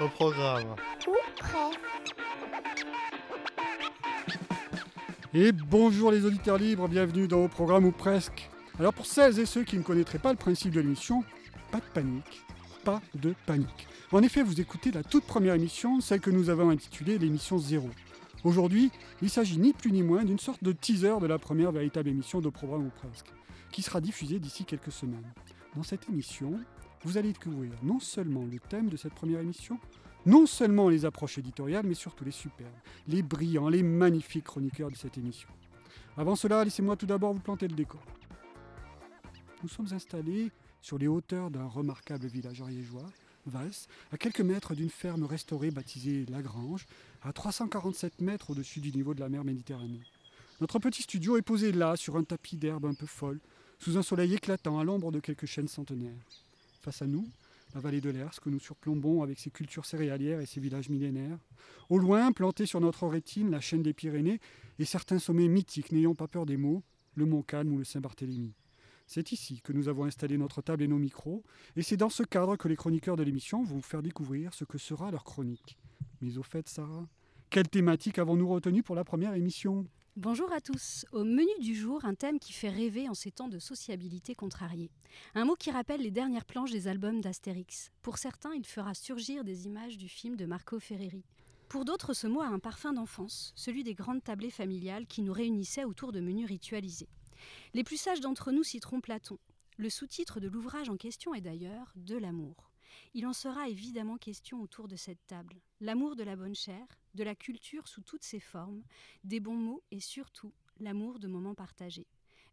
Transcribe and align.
Au 0.00 0.08
programme. 0.08 0.76
Ou 1.06 1.14
presque. 1.38 2.14
Et 5.34 5.52
bonjour 5.52 6.10
les 6.10 6.24
auditeurs 6.24 6.58
libres, 6.58 6.88
bienvenue 6.88 7.28
dans 7.28 7.44
Au 7.44 7.48
programme 7.48 7.84
ou 7.84 7.92
presque. 7.92 8.48
Alors 8.78 8.94
pour 8.94 9.06
celles 9.06 9.38
et 9.40 9.46
ceux 9.46 9.64
qui 9.64 9.76
ne 9.76 9.82
connaîtraient 9.82 10.18
pas 10.18 10.30
le 10.30 10.38
principe 10.38 10.72
de 10.72 10.80
l'émission, 10.80 11.24
pas 11.70 11.78
de 11.78 11.84
panique, 11.92 12.44
pas 12.84 13.02
de 13.14 13.34
panique. 13.44 13.88
En 14.12 14.22
effet, 14.22 14.42
vous 14.42 14.60
écoutez 14.60 14.90
la 14.90 15.02
toute 15.02 15.24
première 15.24 15.54
émission, 15.54 16.00
celle 16.00 16.20
que 16.20 16.30
nous 16.30 16.48
avons 16.48 16.70
intitulée 16.70 17.18
l'émission 17.18 17.58
0. 17.58 17.88
Aujourd'hui, 18.44 18.90
il 19.20 19.30
s'agit 19.30 19.58
ni 19.58 19.72
plus 19.72 19.90
ni 19.90 20.02
moins 20.02 20.24
d'une 20.24 20.38
sorte 20.38 20.62
de 20.62 20.72
teaser 20.72 21.20
de 21.20 21.26
la 21.26 21.38
première 21.38 21.72
véritable 21.72 22.08
émission 22.08 22.40
de 22.40 22.48
programme 22.48 22.86
ou 22.86 22.90
presque, 22.90 23.26
qui 23.72 23.82
sera 23.82 24.00
diffusée 24.00 24.38
d'ici 24.38 24.64
quelques 24.64 24.92
semaines. 24.92 25.32
Dans 25.76 25.82
cette 25.82 26.08
émission, 26.08 26.58
vous 27.04 27.16
allez 27.16 27.32
découvrir 27.32 27.72
non 27.82 28.00
seulement 28.00 28.44
le 28.44 28.58
thème 28.58 28.88
de 28.88 28.96
cette 28.96 29.14
première 29.14 29.40
émission, 29.40 29.78
non 30.26 30.46
seulement 30.46 30.88
les 30.88 31.04
approches 31.04 31.38
éditoriales, 31.38 31.86
mais 31.86 31.94
surtout 31.94 32.24
les 32.24 32.30
superbes, 32.30 32.72
les 33.06 33.22
brillants, 33.22 33.68
les 33.68 33.82
magnifiques 33.82 34.44
chroniqueurs 34.44 34.90
de 34.90 34.96
cette 34.96 35.16
émission. 35.16 35.48
Avant 36.16 36.36
cela, 36.36 36.64
laissez-moi 36.64 36.96
tout 36.96 37.06
d'abord 37.06 37.32
vous 37.32 37.40
planter 37.40 37.68
le 37.68 37.76
décor. 37.76 38.02
Nous 39.62 39.68
sommes 39.68 39.92
installés 39.92 40.50
sur 40.80 40.98
les 40.98 41.08
hauteurs 41.08 41.50
d'un 41.50 41.66
remarquable 41.66 42.26
village 42.26 42.60
ariégeois, 42.60 43.06
Vals, 43.46 43.70
à 44.12 44.18
quelques 44.18 44.40
mètres 44.40 44.74
d'une 44.74 44.90
ferme 44.90 45.24
restaurée 45.24 45.70
baptisée 45.70 46.26
Lagrange, 46.28 46.86
à 47.22 47.32
347 47.32 48.20
mètres 48.20 48.50
au-dessus 48.50 48.80
du 48.80 48.92
niveau 48.92 49.14
de 49.14 49.20
la 49.20 49.28
mer 49.28 49.44
Méditerranée. 49.44 50.02
Notre 50.60 50.78
petit 50.78 51.02
studio 51.02 51.36
est 51.36 51.42
posé 51.42 51.72
là, 51.72 51.96
sur 51.96 52.16
un 52.16 52.24
tapis 52.24 52.56
d'herbe 52.56 52.84
un 52.84 52.94
peu 52.94 53.06
folle, 53.06 53.40
sous 53.78 53.96
un 53.96 54.02
soleil 54.02 54.34
éclatant 54.34 54.78
à 54.78 54.84
l'ombre 54.84 55.12
de 55.12 55.20
quelques 55.20 55.46
chênes 55.46 55.68
centenaires. 55.68 56.12
Face 56.88 57.02
à 57.02 57.06
nous, 57.06 57.28
la 57.74 57.80
vallée 57.80 58.00
de 58.00 58.08
l'Ers 58.08 58.40
que 58.40 58.48
nous 58.48 58.58
surplombons 58.58 59.22
avec 59.22 59.38
ses 59.38 59.50
cultures 59.50 59.84
céréalières 59.84 60.40
et 60.40 60.46
ses 60.46 60.58
villages 60.58 60.88
millénaires. 60.88 61.38
Au 61.90 61.98
loin, 61.98 62.32
planté 62.32 62.64
sur 62.64 62.80
notre 62.80 63.06
rétine, 63.06 63.50
la 63.50 63.60
chaîne 63.60 63.82
des 63.82 63.92
Pyrénées 63.92 64.40
et 64.78 64.86
certains 64.86 65.18
sommets 65.18 65.48
mythiques 65.48 65.92
n'ayant 65.92 66.14
pas 66.14 66.28
peur 66.28 66.46
des 66.46 66.56
mots, 66.56 66.82
le 67.14 67.26
Mont 67.26 67.42
Calme 67.42 67.74
ou 67.74 67.76
le 67.76 67.84
Saint-Barthélemy. 67.84 68.54
C'est 69.06 69.32
ici 69.32 69.60
que 69.60 69.74
nous 69.74 69.90
avons 69.90 70.06
installé 70.06 70.38
notre 70.38 70.62
table 70.62 70.82
et 70.82 70.88
nos 70.88 70.96
micros, 70.96 71.44
et 71.76 71.82
c'est 71.82 71.98
dans 71.98 72.08
ce 72.08 72.22
cadre 72.22 72.56
que 72.56 72.68
les 72.68 72.76
chroniqueurs 72.76 73.16
de 73.16 73.22
l'émission 73.22 73.62
vont 73.62 73.76
vous 73.76 73.82
faire 73.82 74.00
découvrir 74.00 74.54
ce 74.54 74.64
que 74.64 74.78
sera 74.78 75.10
leur 75.10 75.24
chronique. 75.24 75.76
Mais 76.22 76.38
au 76.38 76.42
fait, 76.42 76.70
Sarah, 76.70 77.06
quelle 77.50 77.68
thématique 77.68 78.18
avons-nous 78.18 78.48
retenue 78.48 78.82
pour 78.82 78.94
la 78.94 79.04
première 79.04 79.34
émission? 79.34 79.84
Bonjour 80.20 80.50
à 80.50 80.60
tous. 80.60 81.06
Au 81.12 81.22
menu 81.22 81.46
du 81.60 81.76
jour, 81.76 82.04
un 82.04 82.16
thème 82.16 82.40
qui 82.40 82.52
fait 82.52 82.70
rêver 82.70 83.08
en 83.08 83.14
ces 83.14 83.30
temps 83.30 83.46
de 83.46 83.60
sociabilité 83.60 84.34
contrariée. 84.34 84.90
Un 85.36 85.44
mot 85.44 85.54
qui 85.54 85.70
rappelle 85.70 86.00
les 86.00 86.10
dernières 86.10 86.44
planches 86.44 86.72
des 86.72 86.88
albums 86.88 87.20
d'Astérix. 87.20 87.92
Pour 88.02 88.18
certains, 88.18 88.52
il 88.52 88.66
fera 88.66 88.94
surgir 88.94 89.44
des 89.44 89.66
images 89.66 89.96
du 89.96 90.08
film 90.08 90.34
de 90.34 90.44
Marco 90.44 90.80
Ferreri. 90.80 91.22
Pour 91.68 91.84
d'autres, 91.84 92.14
ce 92.14 92.26
mot 92.26 92.40
a 92.40 92.48
un 92.48 92.58
parfum 92.58 92.92
d'enfance, 92.92 93.52
celui 93.54 93.84
des 93.84 93.94
grandes 93.94 94.24
tablées 94.24 94.50
familiales 94.50 95.06
qui 95.06 95.22
nous 95.22 95.32
réunissaient 95.32 95.84
autour 95.84 96.10
de 96.10 96.18
menus 96.18 96.48
ritualisés. 96.48 97.08
Les 97.72 97.84
plus 97.84 97.96
sages 97.96 98.20
d'entre 98.20 98.50
nous 98.50 98.64
citeront 98.64 99.00
Platon. 99.00 99.38
Le 99.76 99.88
sous-titre 99.88 100.40
de 100.40 100.48
l'ouvrage 100.48 100.88
en 100.88 100.96
question 100.96 101.32
est 101.32 101.42
d'ailleurs 101.42 101.92
De 101.94 102.16
l'amour. 102.16 102.67
Il 103.14 103.26
en 103.26 103.32
sera 103.32 103.68
évidemment 103.68 104.18
question 104.18 104.60
autour 104.60 104.88
de 104.88 104.96
cette 104.96 105.24
table. 105.26 105.60
L'amour 105.80 106.16
de 106.16 106.22
la 106.22 106.36
bonne 106.36 106.54
chair, 106.54 106.86
de 107.14 107.24
la 107.24 107.34
culture 107.34 107.88
sous 107.88 108.02
toutes 108.02 108.24
ses 108.24 108.40
formes, 108.40 108.82
des 109.24 109.40
bons 109.40 109.56
mots 109.56 109.82
et 109.90 110.00
surtout 110.00 110.52
l'amour 110.78 111.18
de 111.18 111.28
moments 111.28 111.54
partagés. 111.54 112.06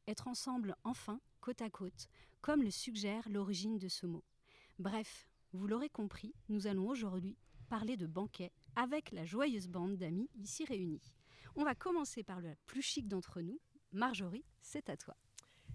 Être 0.08 0.28
ensemble 0.28 0.76
enfin, 0.84 1.20
côte 1.42 1.62
à 1.62 1.70
côte, 1.70 2.08
comme 2.42 2.64
le 2.64 2.72
suggère 2.72 3.28
l'origine 3.30 3.78
de 3.78 3.88
ce 3.88 4.06
mot. 4.06 4.24
Bref, 4.80 5.28
vous 5.54 5.68
l'aurez 5.68 5.90
compris, 5.90 6.34
nous 6.50 6.68
allons 6.68 6.88
aujourd'hui 6.88 7.38
parler 7.70 7.98
de 7.98 8.08
banquet 8.08 8.52
avec 8.76 9.12
la 9.12 9.26
joyeuse 9.26 9.68
bande 9.68 9.98
d'amis 9.98 10.30
ici 10.36 10.66
réunis. 10.66 11.14
On 11.56 11.64
va 11.64 11.76
commencer 11.76 12.24
par 12.24 12.42
le 12.42 12.56
plus 12.68 12.82
chic 12.82 13.08
d'entre 13.08 13.42
nous. 13.42 13.60
Marjorie, 13.94 14.46
c'est 14.62 14.90
à 14.90 14.98
toi. 14.98 15.16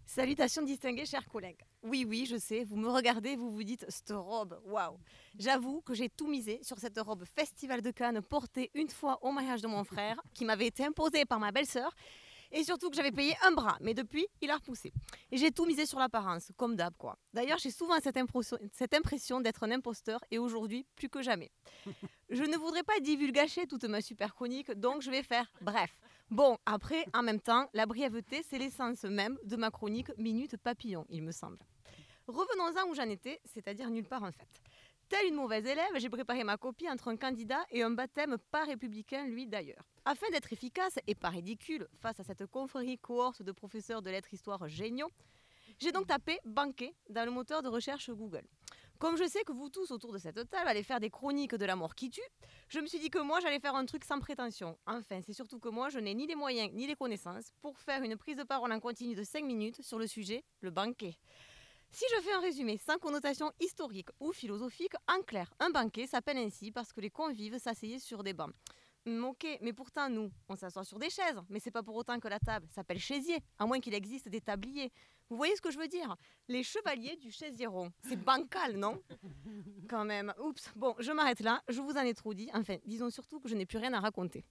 Salutations 0.07 0.63
distinguées, 0.63 1.07
chers 1.07 1.27
collègues. 1.27 1.63
Oui, 1.83 2.05
oui, 2.07 2.27
je 2.27 2.37
sais, 2.37 2.65
vous 2.65 2.77
me 2.77 2.89
regardez, 2.89 3.37
vous 3.37 3.51
vous 3.51 3.63
dites, 3.63 3.87
cette 3.89 4.11
robe, 4.11 4.61
waouh. 4.65 4.99
J'avoue 5.39 5.81
que 5.83 5.95
j'ai 5.95 6.09
tout 6.09 6.27
misé 6.27 6.59
sur 6.63 6.79
cette 6.79 6.99
robe 6.99 7.25
Festival 7.25 7.81
de 7.81 7.91
Cannes 7.91 8.21
portée 8.21 8.71
une 8.75 8.91
fois 8.91 9.19
au 9.23 9.31
mariage 9.31 9.63
de 9.63 9.69
mon 9.69 9.85
frère, 9.85 10.21
qui 10.35 10.45
m'avait 10.45 10.67
été 10.67 10.85
imposée 10.85 11.25
par 11.25 11.39
ma 11.39 11.53
belle-sœur, 11.53 11.95
et 12.53 12.65
surtout 12.65 12.91
que 12.91 12.97
j'avais 12.97 13.13
payé 13.13 13.35
un 13.45 13.53
bras, 13.53 13.77
mais 13.81 13.95
depuis, 13.95 14.27
il 14.41 14.51
a 14.51 14.57
repoussé. 14.57 14.93
Et 15.31 15.37
j'ai 15.37 15.53
tout 15.53 15.67
misé 15.67 15.87
sur 15.87 16.01
l'apparence, 16.01 16.51
comme 16.57 16.75
d'hab, 16.75 16.97
quoi. 16.97 17.17
D'ailleurs, 17.33 17.59
j'ai 17.59 17.71
souvent 17.71 17.99
cette 18.03 18.17
impression, 18.17 18.59
cette 18.73 18.95
impression 18.95 19.41
d'être 19.41 19.63
un 19.63 19.71
imposteur, 19.71 20.21
et 20.33 20.39
aujourd'hui, 20.39 20.85
plus 20.97 21.09
que 21.09 21.23
jamais. 21.23 21.53
Je 22.29 22.43
ne 22.43 22.57
voudrais 22.57 22.83
pas 22.83 22.99
divulgacher 23.01 23.67
toute 23.67 23.85
ma 23.85 24.01
super 24.01 24.35
chronique, 24.35 24.73
donc 24.73 25.03
je 25.03 25.11
vais 25.11 25.25
faire 25.25 25.51
bref. 25.61 25.99
Bon, 26.31 26.57
après, 26.65 27.07
en 27.13 27.25
même 27.25 27.41
temps, 27.41 27.69
la 27.75 27.87
brièveté, 27.87 28.45
c'est 28.49 28.59
l'essence 28.59 29.03
même 29.03 29.37
de 29.43 29.57
ma 29.57 29.73
chronique 29.73 30.17
Minute 30.17 30.57
Papillon, 30.59 31.05
il 31.09 31.25
me 31.25 31.33
semble. 31.33 31.59
Revenons-en 32.29 32.89
où 32.89 32.95
j'en 32.95 33.09
étais, 33.09 33.41
c'est-à-dire 33.45 33.91
nulle 33.91 34.07
part 34.07 34.23
en 34.23 34.31
fait. 34.31 34.63
Telle 35.09 35.27
une 35.27 35.35
mauvaise 35.35 35.67
élève, 35.67 35.91
j'ai 35.97 36.09
préparé 36.09 36.45
ma 36.45 36.57
copie 36.57 36.89
entre 36.89 37.09
un 37.09 37.17
candidat 37.17 37.59
et 37.73 37.83
un 37.83 37.91
baptême 37.91 38.37
pas 38.53 38.63
républicain, 38.63 39.27
lui 39.27 39.49
d'ailleurs. 39.49 39.83
Afin 40.05 40.31
d'être 40.31 40.53
efficace 40.53 41.01
et 41.09 41.17
pas 41.17 41.31
ridicule 41.31 41.89
face 42.01 42.21
à 42.21 42.23
cette 42.23 42.47
confrérie 42.47 42.97
cohorte 42.97 43.43
de 43.43 43.51
professeurs 43.51 44.01
de 44.01 44.11
lettres 44.11 44.33
histoire 44.33 44.69
géniaux, 44.69 45.11
j'ai 45.81 45.91
donc 45.91 46.07
tapé 46.07 46.39
banquet 46.45 46.95
dans 47.09 47.25
le 47.25 47.33
moteur 47.33 47.61
de 47.61 47.69
recherche 47.69 48.09
Google. 48.09 48.45
Comme 49.01 49.17
je 49.17 49.27
sais 49.27 49.43
que 49.45 49.53
vous 49.53 49.71
tous 49.71 49.93
autour 49.93 50.13
de 50.13 50.19
cette 50.19 50.51
table 50.51 50.69
allez 50.69 50.83
faire 50.83 51.01
des 51.01 51.09
chroniques 51.09 51.55
de 51.55 51.65
la 51.65 51.75
mort 51.75 51.95
qui 51.95 52.11
tue, 52.11 52.21
je 52.69 52.81
me 52.81 52.87
suis 52.87 52.99
dit 52.99 53.09
que 53.09 53.19
moi 53.19 53.41
j'allais 53.41 53.59
faire 53.59 53.75
un 53.75 53.87
truc 53.87 54.05
sans 54.05 54.21
prétention. 54.21 54.77
Enfin, 54.87 55.23
c'est 55.23 55.33
surtout 55.33 55.59
que 55.59 55.71
moi 55.71 55.89
je 55.89 55.99
n'ai 55.99 56.13
ni 56.13 56.27
les 56.27 56.35
moyens 56.35 56.71
ni 56.75 56.87
les 56.87 56.97
connaissances 56.97 57.55
pour 57.63 57.79
faire 57.79 58.03
une 58.03 58.19
prise 58.19 58.37
de 58.37 58.43
parole 58.43 58.71
en 58.71 58.79
continu 58.79 59.15
de 59.15 59.25
5 59.25 59.43
minutes 59.43 59.81
sur 59.81 59.99
le 59.99 60.07
sujet, 60.07 60.45
le 60.61 60.69
banquet. 60.69 61.17
Si 61.91 62.05
je 62.15 62.21
fais 62.21 62.33
un 62.35 62.41
résumé 62.41 62.77
sans 62.77 62.99
connotation 62.99 63.51
historique 63.59 64.11
ou 64.21 64.33
philosophique, 64.33 64.93
en 65.09 65.23
clair, 65.23 65.51
un 65.61 65.71
banquet 65.71 66.07
s'appelle 66.07 66.37
ainsi 66.37 66.71
parce 66.71 66.93
que 66.93 67.01
les 67.01 67.11
convives 67.11 67.57
s'asseyaient 67.57 68.01
sur 68.01 68.23
des 68.23 68.35
bancs. 68.35 68.53
Hum, 69.07 69.25
ok, 69.25 69.47
mais 69.63 69.73
pourtant 69.73 70.11
nous, 70.11 70.31
on 70.51 70.57
s'assoit 70.57 70.85
sur 70.85 70.99
des 70.99 71.09
chaises, 71.09 71.41
mais 71.49 71.59
c'est 71.59 71.71
pas 71.71 71.83
pour 71.83 71.97
autant 71.97 72.21
que 72.21 72.29
la 72.29 72.39
table 72.39 72.67
s'appelle 72.71 72.99
chaisier, 72.99 73.39
à 73.59 73.65
moins 73.65 73.81
qu'il 73.81 73.95
existe 73.95 74.29
des 74.29 74.43
tabliers. 74.43 74.93
Vous 75.31 75.37
voyez 75.37 75.55
ce 75.57 75.61
que 75.63 75.71
je 75.71 75.79
veux 75.79 75.89
dire? 75.89 76.17
Les 76.49 76.63
chevaliers 76.65 77.17
du 77.17 77.31
chaisier 77.31 77.67
rond. 77.67 77.93
C'est 78.03 78.17
bancal, 78.23 78.77
non? 78.77 79.01
Quand 79.89 80.05
même. 80.05 80.35
Oups. 80.43 80.71
Bon, 80.77 80.95
je 80.99 81.13
m'arrête 81.13 81.41
là, 81.41 81.63
je 81.69 81.81
vous 81.81 81.93
en 81.93 82.03
ai 82.03 82.15
trop 82.15 82.35
dit. 82.35 82.51
Enfin, 82.53 82.77
disons 82.85 83.11
surtout 83.11 83.39
que 83.41 83.49
je 83.49 83.55
n'ai 83.55 83.65
plus 83.67 83.79
rien 83.79 83.93
à 83.95 84.01
raconter. 84.01 84.45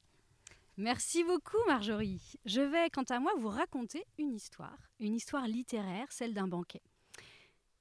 Merci 0.77 1.25
beaucoup 1.25 1.57
Marjorie. 1.67 2.21
Je 2.45 2.61
vais 2.61 2.89
quant 2.89 3.03
à 3.09 3.19
moi 3.19 3.33
vous 3.37 3.49
raconter 3.49 4.05
une 4.17 4.33
histoire, 4.33 4.77
une 5.01 5.13
histoire 5.13 5.45
littéraire, 5.47 6.09
celle 6.11 6.33
d'un 6.33 6.47
banquet. 6.47 6.81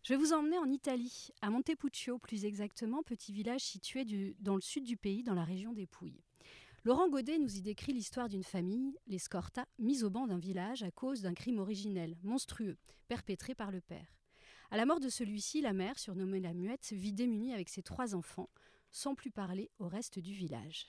Je 0.02 0.14
vais 0.14 0.18
vous 0.18 0.32
emmener 0.32 0.58
en 0.58 0.68
Italie, 0.70 1.28
à 1.40 1.50
Montepuccio 1.50 2.18
plus 2.18 2.44
exactement, 2.44 3.02
petit 3.04 3.32
village 3.32 3.60
situé 3.60 4.04
du- 4.04 4.34
dans 4.40 4.56
le 4.56 4.60
sud 4.60 4.82
du 4.82 4.96
pays, 4.96 5.22
dans 5.22 5.34
la 5.34 5.44
région 5.44 5.72
des 5.72 5.86
Pouilles. 5.86 6.24
Laurent 6.88 7.10
Godet 7.10 7.36
nous 7.36 7.54
y 7.54 7.60
décrit 7.60 7.92
l'histoire 7.92 8.30
d'une 8.30 8.42
famille, 8.42 8.96
les 9.08 9.18
Scorta, 9.18 9.66
mise 9.78 10.04
au 10.04 10.08
banc 10.08 10.26
d'un 10.26 10.38
village 10.38 10.82
à 10.82 10.90
cause 10.90 11.20
d'un 11.20 11.34
crime 11.34 11.58
originel, 11.58 12.16
monstrueux, 12.22 12.78
perpétré 13.08 13.54
par 13.54 13.70
le 13.70 13.82
père. 13.82 14.16
À 14.70 14.78
la 14.78 14.86
mort 14.86 14.98
de 14.98 15.10
celui-ci, 15.10 15.60
la 15.60 15.74
mère, 15.74 15.98
surnommée 15.98 16.40
la 16.40 16.54
Muette, 16.54 16.90
vit 16.92 17.12
démunie 17.12 17.52
avec 17.52 17.68
ses 17.68 17.82
trois 17.82 18.14
enfants, 18.14 18.48
sans 18.90 19.14
plus 19.14 19.30
parler 19.30 19.70
au 19.78 19.86
reste 19.86 20.18
du 20.18 20.32
village. 20.32 20.86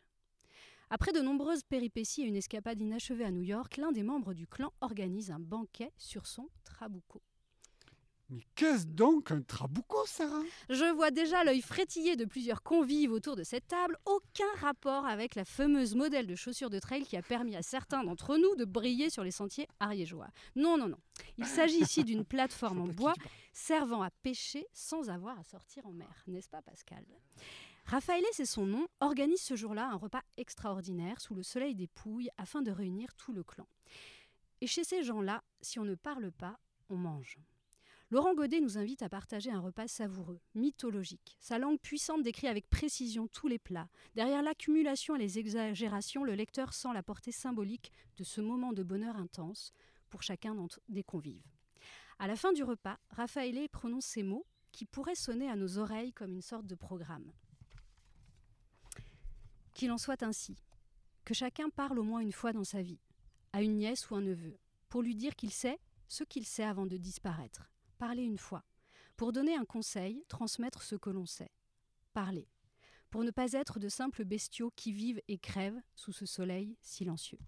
Après 0.89 1.11
de 1.11 1.19
nombreuses 1.19 1.63
péripéties 1.63 2.21
et 2.21 2.27
une 2.27 2.37
escapade 2.37 2.79
inachevée 2.79 3.25
à 3.25 3.31
New 3.31 3.43
York, 3.43 3.75
l'un 3.75 3.91
des 3.91 4.03
membres 4.03 4.33
du 4.33 4.47
clan 4.47 4.71
organise 4.79 5.31
un 5.31 5.39
banquet 5.41 5.91
sur 5.97 6.27
son 6.27 6.47
trabuco. 6.63 7.21
Mais 8.29 8.45
qu'est-ce 8.53 8.85
donc 8.85 9.31
un 9.31 9.41
trabuco, 9.41 10.05
Sarah? 10.05 10.43
Je 10.69 10.93
vois 10.93 11.09
déjà 11.09 11.43
l'œil 11.43 11.61
frétillé 11.61 12.15
de 12.15 12.25
plusieurs 12.25 12.61
convives 12.61 13.11
autour 13.11 13.35
de 13.35 13.43
cette 13.43 13.67
table, 13.67 13.97
aucun 14.05 14.51
rapport 14.59 15.07
avec 15.07 15.33
la 15.33 15.45
fameuse 15.45 15.95
modèle 15.95 16.27
de 16.27 16.35
chaussures 16.35 16.69
de 16.69 16.77
trail 16.77 17.03
qui 17.03 17.17
a 17.17 17.23
permis 17.23 17.55
à 17.55 17.63
certains 17.63 18.03
d'entre 18.03 18.37
nous 18.37 18.55
de 18.55 18.65
briller 18.65 19.09
sur 19.09 19.23
les 19.23 19.31
sentiers 19.31 19.67
ariégeois. 19.79 20.27
Non, 20.55 20.77
non, 20.77 20.87
non. 20.87 20.99
Il 21.39 21.45
s'agit 21.45 21.79
ici 21.79 22.03
d'une 22.03 22.25
plateforme 22.25 22.81
en 22.81 22.87
bois 22.87 23.15
servant 23.51 24.03
à 24.03 24.11
pêcher 24.11 24.67
sans 24.73 25.09
avoir 25.09 25.39
à 25.39 25.43
sortir 25.43 25.87
en 25.87 25.91
mer, 25.91 26.23
n'est-ce 26.27 26.49
pas 26.49 26.61
Pascal? 26.61 27.03
Raphaël, 27.85 28.23
c'est 28.33 28.45
son 28.45 28.67
nom, 28.67 28.87
organise 28.99 29.41
ce 29.41 29.55
jour-là 29.55 29.89
un 29.89 29.95
repas 29.95 30.21
extraordinaire 30.37 31.19
sous 31.19 31.33
le 31.33 31.41
soleil 31.41 31.73
des 31.73 31.87
Pouilles 31.87 32.29
afin 32.37 32.61
de 32.61 32.69
réunir 32.69 33.15
tout 33.15 33.33
le 33.33 33.43
clan. 33.43 33.67
Et 34.61 34.67
chez 34.67 34.83
ces 34.83 35.03
gens-là, 35.03 35.43
si 35.61 35.79
on 35.79 35.85
ne 35.85 35.95
parle 35.95 36.31
pas, 36.31 36.59
on 36.89 36.97
mange. 36.97 37.39
Laurent 38.11 38.33
Godet 38.33 38.59
nous 38.59 38.79
invite 38.79 39.03
à 39.03 39.09
partager 39.09 39.51
un 39.51 39.59
repas 39.59 39.87
savoureux, 39.87 40.41
mythologique. 40.55 41.37
Sa 41.39 41.59
langue 41.59 41.79
puissante 41.79 42.23
décrit 42.23 42.47
avec 42.47 42.67
précision 42.67 43.27
tous 43.27 43.47
les 43.47 43.59
plats. 43.59 43.87
Derrière 44.15 44.41
l'accumulation 44.41 45.15
et 45.15 45.19
les 45.19 45.37
exagérations, 45.37 46.23
le 46.23 46.33
lecteur 46.33 46.73
sent 46.73 46.87
la 46.91 47.03
portée 47.03 47.31
symbolique 47.31 47.91
de 48.17 48.23
ce 48.23 48.41
moment 48.41 48.73
de 48.73 48.81
bonheur 48.81 49.15
intense 49.15 49.73
pour 50.09 50.23
chacun 50.23 50.57
des 50.87 51.03
convives. 51.03 51.45
À 52.17 52.25
la 52.25 52.35
fin 52.35 52.51
du 52.51 52.63
repas, 52.63 52.97
Raphaël 53.11 53.69
prononce 53.69 54.05
ces 54.05 54.23
mots 54.23 54.47
qui 54.71 54.85
pourraient 54.85 55.13
sonner 55.13 55.47
à 55.47 55.55
nos 55.55 55.77
oreilles 55.77 56.13
comme 56.13 56.33
une 56.33 56.41
sorte 56.41 56.65
de 56.65 56.75
programme. 56.75 57.31
Qu'il 59.75 59.91
en 59.91 59.99
soit 59.99 60.23
ainsi. 60.23 60.57
Que 61.25 61.35
chacun 61.35 61.69
parle 61.69 61.99
au 61.99 62.03
moins 62.03 62.21
une 62.21 62.31
fois 62.31 62.53
dans 62.53 62.63
sa 62.63 62.81
vie, 62.81 62.99
à 63.53 63.61
une 63.61 63.77
nièce 63.77 64.09
ou 64.09 64.15
un 64.15 64.21
neveu, 64.21 64.57
pour 64.89 65.03
lui 65.03 65.15
dire 65.15 65.35
qu'il 65.35 65.51
sait 65.51 65.79
ce 66.07 66.23
qu'il 66.23 66.45
sait 66.45 66.63
avant 66.63 66.87
de 66.87 66.97
disparaître. 66.97 67.69
Parler 67.99 68.23
une 68.23 68.37
fois. 68.37 68.63
Pour 69.17 69.33
donner 69.33 69.55
un 69.55 69.65
conseil, 69.65 70.23
transmettre 70.29 70.83
ce 70.83 70.95
que 70.95 71.09
l'on 71.09 71.25
sait. 71.25 71.51
Parler. 72.13 72.47
Pour 73.09 73.25
ne 73.25 73.31
pas 73.31 73.51
être 73.51 73.77
de 73.77 73.89
simples 73.89 74.23
bestiaux 74.23 74.71
qui 74.73 74.93
vivent 74.93 75.21
et 75.27 75.37
crèvent 75.37 75.81
sous 75.95 76.13
ce 76.13 76.25
soleil 76.25 76.77
silencieux. 76.81 77.39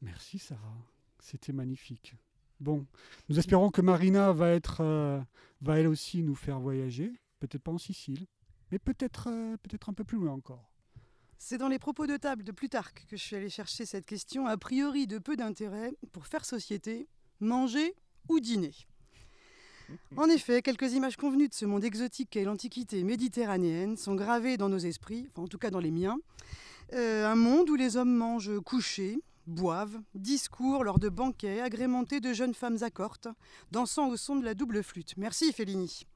Merci 0.00 0.38
Sarah, 0.38 0.78
c'était 1.18 1.52
magnifique. 1.52 2.14
Bon, 2.60 2.86
nous 3.28 3.38
espérons 3.40 3.70
que 3.70 3.80
Marina 3.80 4.32
va 4.32 4.50
être, 4.50 4.80
euh, 4.80 5.20
va 5.60 5.80
elle 5.80 5.88
aussi 5.88 6.22
nous 6.22 6.36
faire 6.36 6.60
voyager, 6.60 7.20
peut-être 7.40 7.64
pas 7.64 7.72
en 7.72 7.78
Sicile, 7.78 8.26
mais 8.70 8.78
peut-être, 8.78 9.28
euh, 9.28 9.56
peut-être 9.56 9.88
un 9.88 9.94
peu 9.94 10.04
plus 10.04 10.18
loin 10.18 10.34
encore. 10.34 10.70
C'est 11.38 11.58
dans 11.58 11.68
les 11.68 11.80
propos 11.80 12.06
de 12.06 12.16
table 12.16 12.44
de 12.44 12.52
Plutarque 12.52 13.06
que 13.08 13.16
je 13.16 13.22
suis 13.22 13.34
allé 13.34 13.50
chercher 13.50 13.86
cette 13.86 14.06
question, 14.06 14.46
a 14.46 14.56
priori 14.56 15.08
de 15.08 15.18
peu 15.18 15.34
d'intérêt, 15.34 15.96
pour 16.12 16.28
faire 16.28 16.44
société, 16.44 17.08
manger 17.40 17.96
ou 18.28 18.40
dîner. 18.40 18.72
En 20.16 20.28
effet, 20.28 20.62
quelques 20.62 20.92
images 20.92 21.16
convenues 21.16 21.48
de 21.48 21.54
ce 21.54 21.66
monde 21.66 21.84
exotique 21.84 22.30
qu'est 22.30 22.44
l'Antiquité 22.44 23.04
méditerranéenne 23.04 23.96
sont 23.96 24.14
gravées 24.14 24.56
dans 24.56 24.68
nos 24.68 24.78
esprits, 24.78 25.28
en 25.36 25.46
tout 25.46 25.58
cas 25.58 25.70
dans 25.70 25.80
les 25.80 25.90
miens. 25.90 26.18
Euh, 26.94 27.26
un 27.26 27.34
monde 27.34 27.68
où 27.70 27.74
les 27.74 27.96
hommes 27.96 28.14
mangent 28.14 28.60
couchés, 28.60 29.20
boivent, 29.46 30.00
discours 30.14 30.84
lors 30.84 30.98
de 30.98 31.08
banquets 31.08 31.60
agrémentés 31.60 32.20
de 32.20 32.32
jeunes 32.32 32.54
femmes 32.54 32.78
accortes, 32.82 33.28
dansant 33.72 34.08
au 34.08 34.16
son 34.16 34.36
de 34.36 34.44
la 34.44 34.54
double 34.54 34.82
flûte. 34.82 35.14
Merci 35.16 35.52
Fellini. 35.52 36.06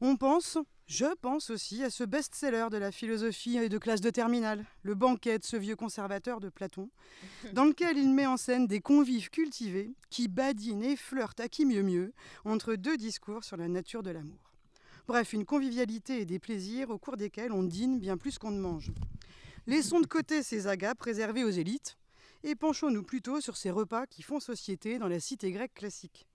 On 0.00 0.16
pense, 0.16 0.58
je 0.88 1.04
pense 1.20 1.50
aussi 1.50 1.84
à 1.84 1.90
ce 1.90 2.02
best-seller 2.02 2.68
de 2.70 2.78
la 2.78 2.90
philosophie 2.90 3.58
et 3.58 3.68
de 3.68 3.76
classe 3.76 4.00
de 4.00 4.08
terminale, 4.08 4.64
Le 4.82 4.94
banquet 4.94 5.38
de 5.38 5.44
ce 5.44 5.58
vieux 5.58 5.76
conservateur 5.76 6.40
de 6.40 6.48
Platon, 6.48 6.88
dans 7.52 7.66
lequel 7.66 7.98
il 7.98 8.08
met 8.08 8.26
en 8.26 8.38
scène 8.38 8.66
des 8.66 8.80
convives 8.80 9.28
cultivés 9.28 9.92
qui 10.08 10.28
badinent 10.28 10.82
et 10.82 10.96
flirtent 10.96 11.40
à 11.40 11.48
qui 11.48 11.66
mieux 11.66 11.82
mieux 11.82 12.14
entre 12.46 12.74
deux 12.74 12.96
discours 12.96 13.44
sur 13.44 13.58
la 13.58 13.68
nature 13.68 14.02
de 14.02 14.10
l'amour. 14.10 14.54
Bref, 15.06 15.34
une 15.34 15.44
convivialité 15.44 16.22
et 16.22 16.24
des 16.24 16.38
plaisirs 16.38 16.88
au 16.88 16.96
cours 16.96 17.18
desquels 17.18 17.52
on 17.52 17.64
dîne 17.64 17.98
bien 17.98 18.16
plus 18.16 18.38
qu'on 18.38 18.50
ne 18.50 18.60
mange. 18.60 18.90
Laissons 19.66 20.00
de 20.00 20.06
côté 20.06 20.42
ces 20.42 20.68
agapes 20.68 21.02
réservées 21.02 21.44
aux 21.44 21.50
élites 21.50 21.98
et 22.44 22.54
penchons-nous 22.54 23.02
plutôt 23.02 23.42
sur 23.42 23.58
ces 23.58 23.70
repas 23.70 24.06
qui 24.06 24.22
font 24.22 24.40
société 24.40 24.98
dans 24.98 25.08
la 25.08 25.20
cité 25.20 25.52
grecque 25.52 25.74
classique. 25.74 26.26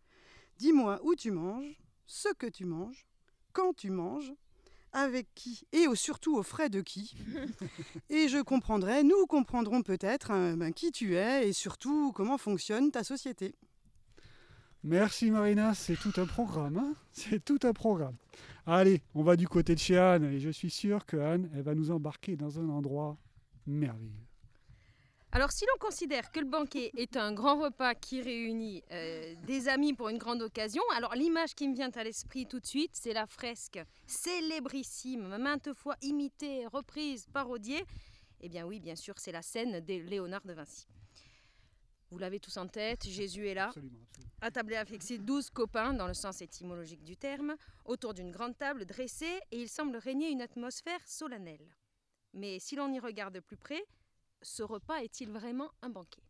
Dis-moi 0.60 1.00
où 1.04 1.16
tu 1.16 1.32
manges, 1.32 1.82
ce 2.06 2.30
que 2.36 2.46
tu 2.46 2.66
manges, 2.66 3.08
quand 3.52 3.74
tu 3.74 3.90
manges, 3.90 4.34
avec 4.94 5.28
qui 5.36 5.68
et 5.72 5.86
surtout 5.96 6.38
aux 6.38 6.44
frais 6.44 6.70
de 6.70 6.82
qui. 6.82 7.16
Et 8.10 8.28
je 8.28 8.42
comprendrai, 8.42 9.04
nous 9.04 9.26
comprendrons 9.28 9.82
peut-être 9.82 10.32
hein, 10.32 10.56
ben, 10.56 10.72
qui 10.72 10.92
tu 10.92 11.16
es 11.16 11.50
et 11.50 11.54
surtout 11.54 12.12
comment 12.14 12.38
fonctionne 12.38 12.92
ta 12.92 13.04
société. 13.04 13.56
Merci 14.84 15.32
Marina, 15.32 15.74
c'est 15.74 15.96
tout 15.96 16.14
un 16.18 16.26
programme. 16.26 16.78
Hein. 16.78 16.94
c'est 17.12 17.44
tout 17.44 17.60
un 17.64 17.74
programme. 17.74 18.16
Allez, 18.66 19.02
on 19.16 19.24
va 19.24 19.36
du 19.36 19.48
côté 19.48 19.76
de 19.76 19.80
chez 19.80 19.98
Anne 19.98 20.26
et 20.26 20.40
je 20.40 20.50
suis 20.50 20.70
sûr 20.70 21.06
que 21.06 21.18
Anne, 21.18 21.50
elle 21.54 21.64
va 21.64 21.76
nous 21.76 21.92
embarquer 21.92 22.36
dans 22.36 22.60
un 22.60 22.70
endroit 22.70 23.18
merveilleux. 23.66 24.33
Alors, 25.36 25.52
si 25.52 25.66
l'on 25.66 25.80
considère 25.80 26.32
que 26.32 26.40
le 26.40 26.46
banquet 26.46 26.92
est 26.96 27.18
un 27.18 27.34
grand 27.34 27.60
repas 27.60 27.96
qui 27.96 28.22
réunit 28.22 28.84
euh, 28.92 29.34
des 29.48 29.68
amis 29.68 29.96
pour 29.96 30.10
une 30.10 30.20
grande 30.20 30.44
occasion, 30.44 30.84
alors 30.96 31.16
l'image 31.16 31.56
qui 31.56 31.68
me 31.68 31.74
vient 31.74 31.90
à 31.90 32.04
l'esprit 32.04 32.46
tout 32.46 32.60
de 32.60 32.66
suite, 32.68 32.92
c'est 32.94 33.14
la 33.14 33.26
fresque 33.26 33.80
célébrissime, 34.06 35.36
maintes 35.40 35.74
fois 35.74 35.96
imitée, 36.04 36.68
reprise, 36.68 37.26
parodiée. 37.34 37.84
Eh 38.42 38.48
bien 38.48 38.68
oui, 38.68 38.80
bien 38.80 38.96
sûr, 38.96 39.16
c'est 39.18 39.32
la 39.32 39.42
scène 39.42 39.80
de 39.80 39.94
Léonard 40.04 40.46
de 40.46 40.54
Vinci. 40.54 40.86
Vous 42.12 42.20
l'avez 42.20 42.40
tous 42.40 42.56
en 42.58 42.68
tête, 42.68 43.10
Jésus 43.10 43.48
est 43.48 43.56
là, 43.56 43.74
attablé 44.40 44.76
avec 44.76 45.02
ses 45.02 45.18
douze 45.18 45.50
copains, 45.50 45.94
dans 45.94 46.06
le 46.06 46.14
sens 46.14 46.44
étymologique 46.44 47.04
du 47.04 47.18
terme, 47.18 47.56
autour 47.86 48.14
d'une 48.14 48.30
grande 48.30 48.56
table 48.56 48.86
dressée, 48.86 49.40
et 49.50 49.62
il 49.64 49.68
semble 49.68 49.98
régner 49.98 50.30
une 50.30 50.44
atmosphère 50.44 51.02
solennelle. 51.08 51.76
Mais 52.34 52.60
si 52.60 52.76
l'on 52.76 52.94
y 52.94 53.00
regarde 53.00 53.34
de 53.34 53.40
plus 53.40 53.58
près, 53.58 53.84
ce 54.44 54.64
repas 54.64 54.98
est-il 54.98 55.30
vraiment 55.32 55.72
un 55.82 55.90
banquet? 55.90 56.24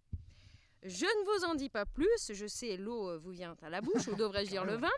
Je 0.85 1.05
ne 1.05 1.39
vous 1.39 1.45
en 1.45 1.55
dis 1.55 1.69
pas 1.69 1.85
plus, 1.85 2.31
je 2.33 2.45
sais, 2.45 2.75
l'eau 2.75 3.09
euh, 3.09 3.17
vous 3.17 3.31
vient 3.31 3.55
à 3.61 3.69
la 3.69 3.79
bouche, 3.79 4.07
ou 4.09 4.15
devrais-je 4.15 4.49
dire 4.51 4.65
le 4.65 4.75
vin. 4.75 4.91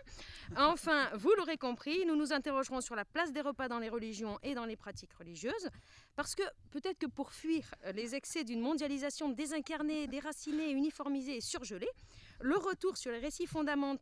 Enfin, 0.58 1.12
vous 1.16 1.32
l'aurez 1.38 1.58
compris, 1.58 2.06
nous 2.08 2.16
nous 2.16 2.34
interrogerons 2.34 2.82
sur 2.82 2.96
la 2.96 3.06
place 3.06 3.32
des 3.32 3.42
repas 3.42 3.68
dans 3.68 3.78
les 3.78 3.90
religions 3.90 4.40
et 4.42 4.56
dans 4.56 4.66
les 4.66 4.76
pratiques 4.76 5.14
religieuses, 5.14 5.70
parce 6.16 6.34
que 6.34 6.42
peut-être 6.72 6.98
que 6.98 7.06
pour 7.06 7.34
fuir 7.34 7.72
les 7.94 8.16
excès 8.16 8.44
d'une 8.44 8.62
mondialisation 8.62 9.30
désincarnée, 9.30 10.08
déracinée, 10.08 10.72
uniformisée 10.72 11.38
et 11.38 11.42
surgelée, 11.42 11.92
le 12.40 12.58
retour 12.58 12.98
sur 12.98 13.12
les 13.12 13.20
récits 13.20 13.46
fondamentaux 13.46 14.02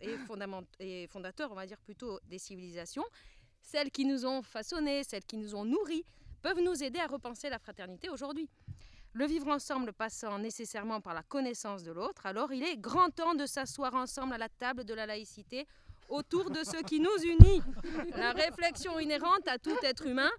et, 0.00 0.16
et 0.80 1.06
fondateurs, 1.06 1.52
on 1.52 1.54
va 1.54 1.66
dire 1.66 1.80
plutôt, 1.80 2.18
des 2.24 2.38
civilisations, 2.38 3.04
celles 3.62 3.92
qui 3.92 4.04
nous 4.04 4.26
ont 4.26 4.42
façonnés, 4.42 5.04
celles 5.04 5.24
qui 5.24 5.36
nous 5.36 5.54
ont 5.54 5.64
nourris, 5.64 6.04
peuvent 6.42 6.60
nous 6.60 6.82
aider 6.82 6.98
à 6.98 7.06
repenser 7.06 7.48
la 7.48 7.58
fraternité 7.58 8.08
aujourd'hui. 8.08 8.48
Le 9.12 9.26
vivre 9.26 9.48
ensemble 9.48 9.92
passant 9.92 10.38
nécessairement 10.38 11.00
par 11.00 11.14
la 11.14 11.22
connaissance 11.22 11.82
de 11.82 11.90
l'autre, 11.90 12.26
alors 12.26 12.52
il 12.52 12.62
est 12.62 12.76
grand 12.76 13.10
temps 13.10 13.34
de 13.34 13.44
s'asseoir 13.44 13.94
ensemble 13.94 14.34
à 14.34 14.38
la 14.38 14.48
table 14.48 14.84
de 14.84 14.94
la 14.94 15.06
laïcité 15.06 15.66
autour 16.08 16.50
de 16.50 16.62
ce 16.64 16.82
qui 16.84 17.00
nous 17.00 17.16
unit, 17.24 17.62
la 18.16 18.32
réflexion 18.32 18.98
inhérente 18.98 19.46
à 19.46 19.58
tout 19.58 19.76
être 19.82 20.06
humain, 20.06 20.30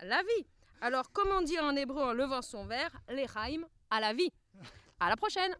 la 0.00 0.22
vie. 0.22 0.46
Alors, 0.80 1.12
comment 1.12 1.42
dire 1.42 1.62
en 1.62 1.76
hébreu 1.76 2.02
en 2.02 2.12
levant 2.12 2.42
son 2.42 2.66
verre, 2.66 2.90
les 3.08 3.26
raïm 3.26 3.66
à 3.90 4.00
la 4.00 4.12
vie. 4.12 4.32
À 4.98 5.08
la 5.08 5.16
prochaine. 5.16 5.54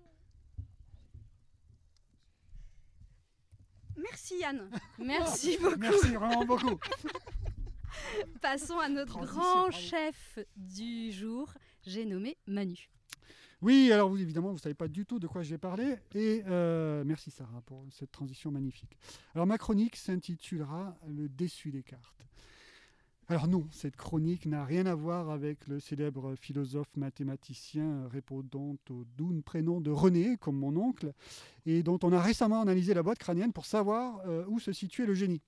Merci 3.97 4.39
Yann. 4.39 4.71
Merci 4.99 5.59
beaucoup. 5.59 5.79
Merci 5.79 6.15
vraiment 6.15 6.45
beaucoup. 6.45 6.79
Passons 8.41 8.79
à 8.79 8.89
notre 8.89 9.25
grand 9.25 9.71
chef 9.71 10.39
du 10.57 11.13
jour, 11.13 11.53
j'ai 11.83 12.05
nommé 12.05 12.37
Manu. 12.47 12.91
Oui, 13.63 13.91
alors 13.93 14.09
vous, 14.09 14.19
évidemment, 14.19 14.49
vous 14.49 14.55
ne 14.55 14.61
savez 14.61 14.75
pas 14.75 14.89
du 14.89 15.05
tout 15.05 15.19
de 15.19 15.27
quoi 15.27 15.43
je 15.43 15.51
vais 15.51 15.59
parler. 15.59 15.97
Et 16.15 16.43
euh, 16.47 17.05
merci 17.05 17.31
Sarah 17.31 17.61
pour 17.67 17.85
cette 17.91 18.11
transition 18.11 18.51
magnifique. 18.51 18.97
Alors 19.35 19.47
ma 19.47 19.59
chronique 19.59 19.97
s'intitulera 19.97 20.97
Le 21.07 21.29
déçu 21.29 21.71
des 21.71 21.83
cartes. 21.83 22.25
Alors 23.29 23.47
non, 23.47 23.69
cette 23.71 23.95
chronique 23.95 24.47
n'a 24.47 24.65
rien 24.65 24.87
à 24.87 24.95
voir 24.97 25.31
avec 25.31 25.69
le 25.69 25.79
célèbre 25.79 26.35
philosophe 26.35 26.97
mathématicien 26.97 28.09
répondant 28.09 28.75
au 28.89 29.05
doux 29.05 29.41
prénom 29.43 29.81
de 29.81 29.91
René, 29.91 30.37
comme 30.37 30.57
mon 30.57 30.75
oncle, 30.77 31.13
et 31.65 31.85
dont 31.85 31.99
on 32.03 32.13
a 32.13 32.21
récemment 32.21 32.63
analysé 32.63 32.93
la 32.93 33.05
boîte 33.05 33.19
crânienne 33.19 33.53
pour 33.53 33.67
savoir 33.67 34.21
euh, 34.27 34.45
où 34.49 34.59
se 34.59 34.73
situait 34.73 35.07
le 35.07 35.15
génie. 35.15 35.43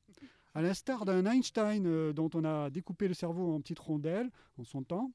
À 0.54 0.60
l'instar 0.60 1.06
d'un 1.06 1.24
Einstein 1.24 1.86
euh, 1.86 2.12
dont 2.12 2.28
on 2.34 2.44
a 2.44 2.68
découpé 2.68 3.08
le 3.08 3.14
cerveau 3.14 3.54
en 3.54 3.60
petites 3.60 3.78
rondelles 3.78 4.30
en 4.58 4.64
son 4.64 4.82
temps, 4.82 5.10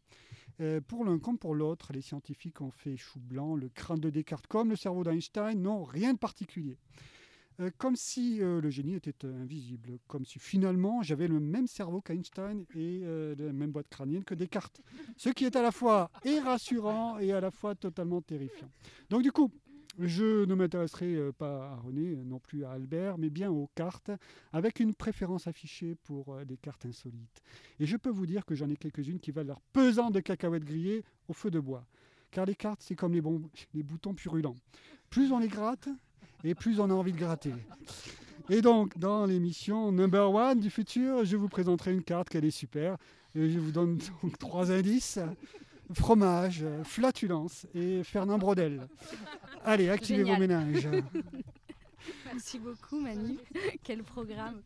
euh, 0.62 0.82
pour 0.82 1.06
l'un 1.06 1.20
comme 1.20 1.38
pour 1.38 1.54
l'autre, 1.54 1.94
les 1.94 2.02
scientifiques 2.02 2.62
ont 2.62 2.72
fait 2.72 2.98
chou 2.98 3.20
blanc. 3.20 3.56
Le 3.56 3.70
crâne 3.70 4.00
de 4.00 4.10
Descartes 4.10 4.48
comme 4.48 4.70
le 4.70 4.76
cerveau 4.76 5.04
d'Einstein 5.04 5.62
n'ont 5.62 5.84
rien 5.84 6.14
de 6.14 6.18
particulier. 6.18 6.80
Euh, 7.60 7.70
comme 7.78 7.96
si 7.96 8.38
le 8.40 8.70
génie 8.70 8.96
était 8.96 9.26
invisible, 9.26 10.00
comme 10.08 10.26
si 10.26 10.40
finalement 10.40 11.04
j'avais 11.04 11.28
le 11.28 11.40
même 11.40 11.68
cerveau 11.68 12.02
qu'Einstein 12.02 12.66
et 12.76 13.02
la 13.02 13.54
même 13.54 13.72
boîte 13.72 13.90
crânienne 13.90 14.24
que 14.24 14.34
Descartes. 14.34 14.82
Ce 15.18 15.30
qui 15.30 15.46
est 15.46 15.56
à 15.56 15.62
la 15.62 15.72
fois 15.72 16.10
et 16.26 16.40
rassurant 16.40 17.20
et 17.20 17.32
à 17.32 17.42
la 17.42 17.52
fois 17.52 17.76
totalement 17.76 18.22
terrifiant. 18.22 18.70
Donc 19.10 19.22
du 19.22 19.32
coup, 19.32 19.52
je 20.00 20.46
ne 20.46 20.56
m'intéresserai 20.56 21.16
euh, 21.16 21.32
pas 21.32 21.72
à 21.72 21.76
René, 21.76 22.16
non 22.16 22.40
plus 22.40 22.64
à 22.64 22.72
Albert, 22.72 23.18
mais 23.18 23.30
bien 23.30 23.50
aux 23.50 23.70
cartes, 23.76 24.12
avec 24.54 24.80
une 24.80 24.94
préférence 24.94 25.48
affichée 25.48 25.96
pour 26.04 26.34
euh, 26.34 26.46
des 26.46 26.58
cartes 26.58 26.86
insolites. 26.86 27.42
Et 27.80 27.86
je 27.86 27.98
peux 27.98 28.10
vous 28.10 28.26
dire 28.26 28.46
que 28.46 28.56
j'en 28.56 28.70
ai 28.70 28.76
quelques-unes 28.76 29.20
qui 29.20 29.32
valent 29.32 29.48
leur 29.48 29.62
pesant 29.74 30.12
de 30.12 30.20
cacahuètes 30.20 30.66
grillées 30.66 31.04
au 31.28 31.34
feu 31.34 31.50
de 31.50 31.60
bois. 31.60 31.86
Car 32.32 32.46
les 32.46 32.56
cartes, 32.56 32.82
c'est 32.82 32.96
comme 32.96 33.14
les, 33.14 33.24
les 33.74 33.84
boutons 33.84 34.14
purulents. 34.14 34.56
Plus 35.10 35.32
on 35.32 35.40
les 35.40 35.48
gratte, 35.48 35.90
et 36.44 36.54
plus 36.54 36.80
on 36.80 36.90
a 36.90 36.94
envie 36.94 37.14
de 37.14 37.18
gratter. 37.18 37.54
Et 38.50 38.62
donc, 38.62 38.98
dans 38.98 39.26
l'émission 39.26 39.92
Number 39.92 40.32
One 40.32 40.60
du 40.60 40.70
futur, 40.70 41.26
je 41.26 41.36
vous 41.36 41.50
présenterai 41.50 41.94
une 41.94 42.04
carte 42.04 42.30
qu'elle 42.30 42.46
est 42.46 42.52
super. 42.52 42.98
Et 43.36 43.50
je 43.50 43.60
vous 43.60 43.72
donne 43.72 43.98
donc 44.24 44.38
trois 44.38 44.72
indices 44.72 45.20
fromage, 45.94 46.66
flatulence 46.84 47.66
et 47.74 48.04
Fernand 48.04 48.38
Brodel. 48.38 48.88
Allez, 49.64 49.90
activez 49.90 50.24
vos 50.24 50.38
ménages. 50.38 50.88
Merci 52.26 52.60
beaucoup 52.60 53.00
Manu, 53.00 53.38
quel 53.84 54.04
programme. 54.04 54.62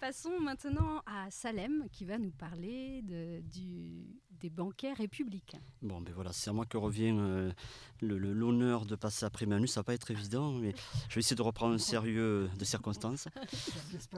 Passons 0.00 0.40
maintenant 0.40 1.02
à 1.06 1.30
Salem 1.30 1.86
qui 1.92 2.04
va 2.04 2.18
nous 2.18 2.32
parler 2.32 3.02
de, 3.02 3.40
du, 3.40 4.04
des 4.42 4.50
banquets 4.50 4.92
républicains. 4.92 5.60
Bon, 5.82 6.00
ben 6.00 6.12
voilà, 6.12 6.32
c'est 6.32 6.50
à 6.50 6.52
moi 6.52 6.66
que 6.66 6.76
revient 6.76 7.14
euh, 7.16 7.52
le- 8.00 8.18
le- 8.18 8.32
l'honneur 8.32 8.84
de 8.86 8.96
passer 8.96 9.24
après 9.24 9.46
Manu. 9.46 9.68
Ça 9.68 9.80
va 9.80 9.84
pas 9.84 9.94
être 9.94 10.10
évident, 10.10 10.50
mais 10.52 10.74
je 11.08 11.14
vais 11.14 11.20
essayer 11.20 11.36
de 11.36 11.42
reprendre 11.42 11.74
un 11.74 11.78
sérieux 11.78 12.50
de 12.58 12.64
circonstances. 12.64 13.28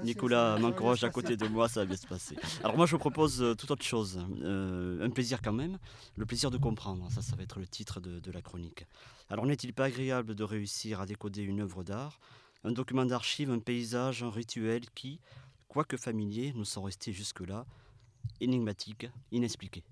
Nicolas 0.03 0.57
m'encourage 0.59 1.05
à 1.05 1.11
côté 1.11 1.37
de 1.37 1.47
moi, 1.47 1.69
ça 1.69 1.81
va 1.81 1.87
bien 1.87 1.97
se 1.97 2.07
passer. 2.07 2.37
Alors 2.63 2.75
moi, 2.77 2.87
je 2.87 2.93
vous 2.93 2.99
propose 2.99 3.43
euh, 3.43 3.55
tout 3.55 3.71
autre 3.71 3.85
chose. 3.85 4.19
Euh, 4.43 5.05
un 5.05 5.11
plaisir 5.11 5.43
quand 5.43 5.53
même, 5.53 5.79
le 6.17 6.25
plaisir 6.25 6.51
de 6.51 6.57
comprendre. 6.57 7.07
Ça, 7.11 7.21
ça 7.21 7.37
va 7.37 7.43
être 7.43 7.59
le 7.59 7.67
titre 7.67 8.01
de, 8.01 8.19
de 8.19 8.31
la 8.33 8.41
chronique. 8.41 8.87
Alors 9.29 9.45
n'est-il 9.45 9.75
pas 9.75 9.85
agréable 9.85 10.35
de 10.35 10.45
réussir 10.45 11.01
à 11.03 11.07
décoder 11.07 11.43
une 11.43 11.61
œuvre 11.61 11.85
d'art, 11.85 12.19
un 12.65 12.73
document 12.73 13.05
d'archive, 13.05 13.51
un 13.51 13.59
paysage, 13.59 14.23
un 14.23 14.31
rituel 14.31 14.89
qui, 14.95 15.21
quoique 15.69 15.99
familier, 15.99 16.55
nous 16.57 16.65
sont 16.65 16.83
restés 16.83 17.13
jusque-là 17.13 17.67
énigmatiques, 18.41 19.07
inexpliqués? 19.33 19.85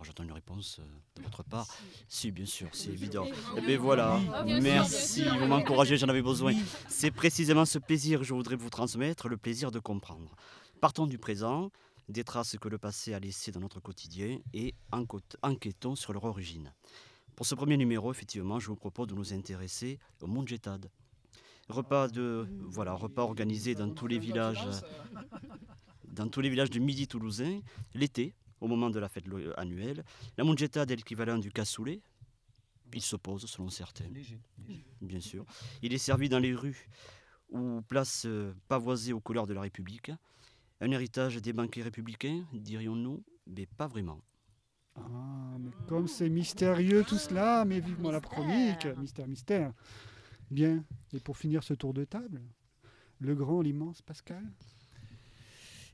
Alors 0.00 0.06
j'attends 0.06 0.24
une 0.24 0.32
réponse 0.32 0.78
euh, 0.80 0.84
de 1.16 1.22
votre 1.22 1.42
part. 1.42 1.66
Si, 2.08 2.30
bien 2.30 2.46
sûr, 2.46 2.68
c'est 2.72 2.88
évident. 2.88 3.26
Eh 3.58 3.60
bien 3.60 3.76
voilà, 3.76 4.18
merci, 4.46 5.22
vous 5.38 5.46
m'encouragez, 5.46 5.98
j'en 5.98 6.08
avais 6.08 6.22
besoin. 6.22 6.54
C'est 6.88 7.10
précisément 7.10 7.66
ce 7.66 7.78
plaisir 7.78 8.20
que 8.20 8.24
je 8.24 8.32
voudrais 8.32 8.56
vous 8.56 8.70
transmettre, 8.70 9.28
le 9.28 9.36
plaisir 9.36 9.70
de 9.70 9.78
comprendre. 9.78 10.34
Partons 10.80 11.06
du 11.06 11.18
présent, 11.18 11.70
des 12.08 12.24
traces 12.24 12.56
que 12.56 12.70
le 12.70 12.78
passé 12.78 13.12
a 13.12 13.20
laissées 13.20 13.52
dans 13.52 13.60
notre 13.60 13.78
quotidien 13.78 14.38
et 14.54 14.74
enquêtons 15.42 15.96
sur 15.96 16.14
leur 16.14 16.24
origine. 16.24 16.72
Pour 17.36 17.44
ce 17.44 17.54
premier 17.54 17.76
numéro, 17.76 18.10
effectivement, 18.10 18.58
je 18.58 18.68
vous 18.68 18.76
propose 18.76 19.08
de 19.08 19.14
nous 19.14 19.34
intéresser 19.34 19.98
au 20.22 20.26
Mondjetad. 20.26 20.90
Repas 21.68 22.08
de 22.08 22.48
voilà, 22.62 22.94
repas 22.94 23.22
organisé 23.22 23.74
dans 23.74 23.90
tous 23.90 24.06
les 24.06 24.18
villages, 24.18 24.66
dans 26.04 26.28
tous 26.28 26.40
les 26.40 26.48
villages 26.48 26.70
du 26.70 26.80
Midi 26.80 27.06
toulousain, 27.06 27.60
l'été, 27.94 28.34
au 28.60 28.68
moment 28.68 28.90
de 28.90 28.98
la 28.98 29.08
fête 29.08 29.24
annuelle. 29.56 30.04
La 30.36 30.44
Mondjetad 30.44 30.90
est 30.90 30.96
l'équivalent 30.96 31.38
du 31.38 31.50
cassoulet. 31.50 32.00
Il 32.92 33.02
s'oppose 33.02 33.46
selon 33.46 33.68
certains 33.68 34.10
bien 35.00 35.20
sûr. 35.20 35.44
Il 35.82 35.92
est 35.92 35.98
servi 35.98 36.28
dans 36.28 36.38
les 36.38 36.54
rues 36.54 36.88
ou 37.50 37.82
places 37.82 38.24
euh, 38.26 38.54
pavoisées 38.68 39.12
aux 39.12 39.20
couleurs 39.20 39.46
de 39.46 39.54
la 39.54 39.60
République. 39.62 40.12
Un 40.80 40.90
héritage 40.92 41.36
des 41.36 41.52
banquets 41.52 41.82
républicains, 41.82 42.44
dirions-nous, 42.52 43.22
mais 43.46 43.66
pas 43.66 43.86
vraiment. 43.86 44.20
Ah, 44.96 45.56
mais 45.58 45.70
comme 45.88 46.08
c'est 46.08 46.28
mystérieux 46.28 47.04
tout 47.04 47.18
cela, 47.18 47.64
mais 47.64 47.80
vivement 47.80 48.10
la 48.10 48.20
chronique, 48.20 48.86
mystère, 48.98 49.28
mystère. 49.28 49.72
Bien, 50.50 50.84
et 51.12 51.20
pour 51.20 51.36
finir 51.36 51.62
ce 51.62 51.74
tour 51.74 51.92
de 51.92 52.04
table, 52.04 52.40
le 53.18 53.34
grand, 53.34 53.60
l'immense 53.60 54.02
Pascal? 54.02 54.44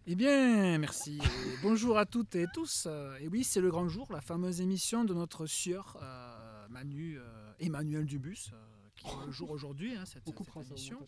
Eh 0.09 0.15
bien, 0.15 0.79
merci. 0.79 1.19
Et 1.19 1.63
bonjour 1.63 1.99
à 1.99 2.07
toutes 2.07 2.37
et 2.37 2.47
tous. 2.55 2.85
Euh, 2.87 3.17
Et 3.21 3.29
oui, 3.29 3.43
c'est 3.43 3.61
le 3.61 3.71
grand 3.71 3.89
jour, 3.89 4.07
la 4.13 4.21
fameuse 4.21 4.61
émission 4.61 5.05
de 5.05 5.13
notre 5.13 5.47
sieur 5.47 5.97
euh, 6.01 6.69
Manu, 6.69 7.19
euh, 7.19 7.53
Emmanuel 7.59 8.05
Dubus, 8.07 8.51
euh, 8.53 8.57
qui 8.95 9.09
est 9.09 9.27
le 9.27 9.33
jour 9.33 9.51
aujourd'hui, 9.51 9.97
hein, 9.97 10.05
cette, 10.05 10.23
cette 10.25 10.71
émission. 10.71 10.99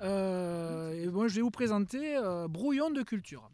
et 0.00 1.06
moi, 1.08 1.28
je 1.28 1.34
vais 1.34 1.40
vous 1.42 1.50
présenter 1.50 2.18
Brouillon 2.48 2.90
de 2.90 3.02
culture. 3.02 3.50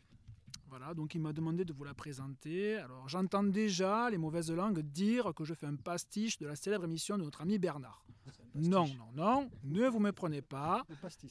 Voilà, 0.68 0.94
donc 0.94 1.14
il 1.14 1.20
m'a 1.20 1.32
demandé 1.32 1.64
de 1.64 1.72
vous 1.72 1.82
la 1.84 1.94
présenter. 1.94 2.76
Alors, 2.76 3.08
j'entends 3.08 3.42
déjà 3.42 4.10
les 4.10 4.18
mauvaises 4.18 4.52
langues 4.52 4.80
dire 4.80 5.32
que 5.34 5.42
je 5.44 5.54
fais 5.54 5.66
un 5.66 5.76
pastiche 5.76 6.38
de 6.38 6.46
la 6.46 6.54
célèbre 6.54 6.84
émission 6.84 7.18
de 7.18 7.24
notre 7.24 7.40
ami 7.40 7.58
Bernard. 7.58 8.04
Non, 8.54 8.86
non, 8.86 9.10
non, 9.14 9.50
ne 9.64 9.88
vous 9.88 9.98
méprenez 10.00 10.42
pas. 10.42 10.84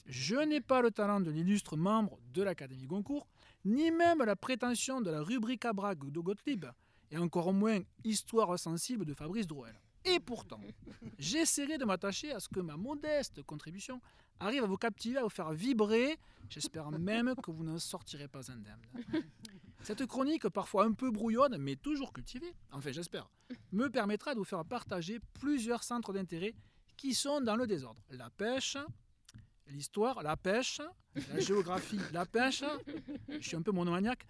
Je 0.05 0.35
n'ai 0.35 0.61
pas 0.61 0.81
le 0.81 0.91
talent 0.91 1.19
de 1.19 1.29
l'illustre 1.29 1.77
membre 1.77 2.19
de 2.33 2.41
l'Académie 2.41 2.87
Goncourt, 2.87 3.27
ni 3.67 3.91
même 3.91 4.23
la 4.23 4.37
prétention 4.37 5.01
de 5.01 5.11
la 5.11 5.21
rubrique 5.21 5.65
à 5.65 5.73
brague 5.73 6.09
de 6.09 6.19
Gottlieb, 6.21 6.65
et 7.11 7.17
encore 7.17 7.53
moins 7.53 7.81
Histoire 8.03 8.57
sensible 8.57 9.05
de 9.05 9.13
Fabrice 9.13 9.45
Drouel. 9.45 9.75
Et 10.05 10.19
pourtant, 10.21 10.61
j'essaierai 11.19 11.77
de 11.77 11.83
m'attacher 11.83 12.31
à 12.31 12.39
ce 12.39 12.47
que 12.47 12.61
ma 12.61 12.77
modeste 12.77 13.43
contribution 13.43 14.01
arrive 14.39 14.63
à 14.63 14.67
vous 14.67 14.77
captiver, 14.77 15.17
à 15.17 15.23
vous 15.23 15.29
faire 15.29 15.51
vibrer. 15.51 16.17
J'espère 16.49 16.91
même 16.91 17.35
que 17.35 17.51
vous 17.51 17.65
n'en 17.65 17.77
sortirez 17.77 18.29
pas 18.29 18.49
indemne. 18.49 18.79
Cette 19.81 20.05
chronique, 20.05 20.47
parfois 20.47 20.85
un 20.85 20.93
peu 20.93 21.11
brouillonne, 21.11 21.57
mais 21.57 21.75
toujours 21.75 22.13
cultivée, 22.13 22.53
enfin 22.71 22.91
j'espère, 22.93 23.29
me 23.73 23.89
permettra 23.89 24.33
de 24.33 24.39
vous 24.39 24.45
faire 24.45 24.63
partager 24.63 25.19
plusieurs 25.33 25.83
centres 25.83 26.13
d'intérêt 26.13 26.55
qui 26.95 27.13
sont 27.13 27.41
dans 27.41 27.57
le 27.57 27.67
désordre. 27.67 28.01
La 28.11 28.29
pêche, 28.29 28.77
l'histoire, 29.69 30.23
la 30.23 30.37
pêche, 30.37 30.81
la 31.33 31.39
géographie, 31.39 31.99
la 32.13 32.25
pêche, 32.25 32.63
je 33.27 33.39
suis 33.39 33.55
un 33.55 33.61
peu 33.61 33.71
monomaniaque, 33.71 34.25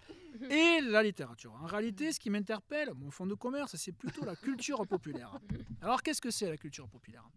et 0.50 0.80
la 0.82 1.02
littérature. 1.02 1.54
En 1.54 1.66
réalité, 1.66 2.12
ce 2.12 2.20
qui 2.20 2.30
m'interpelle, 2.30 2.92
mon 2.94 3.10
fond 3.10 3.26
de 3.26 3.34
commerce, 3.34 3.76
c'est 3.76 3.92
plutôt 3.92 4.24
la 4.24 4.36
culture 4.36 4.86
populaire. 4.86 5.38
Alors, 5.80 6.02
qu'est-ce 6.02 6.20
que 6.20 6.30
c'est 6.30 6.48
la 6.48 6.56
culture 6.56 6.88
populaire? 6.88 7.28